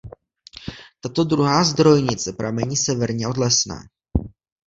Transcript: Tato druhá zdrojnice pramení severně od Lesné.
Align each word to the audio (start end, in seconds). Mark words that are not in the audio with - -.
Tato 0.99 1.23
druhá 1.23 1.63
zdrojnice 1.63 2.33
pramení 2.33 2.77
severně 2.77 3.27
od 3.27 3.37
Lesné. 3.37 3.79